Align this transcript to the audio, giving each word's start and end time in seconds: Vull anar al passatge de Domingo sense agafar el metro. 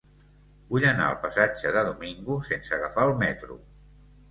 Vull 0.71 0.85
anar 0.91 1.05
al 1.09 1.17
passatge 1.25 1.75
de 1.77 1.85
Domingo 1.91 2.39
sense 2.51 2.75
agafar 2.81 3.07
el 3.13 3.17
metro. 3.23 3.63